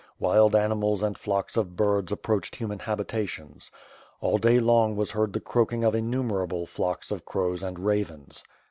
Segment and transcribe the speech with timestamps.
[0.17, 3.69] Wild animals and flocks of birds approached human habitations.
[4.19, 8.43] All day long was heard the croaking of innumerable flocks of crows and ravens.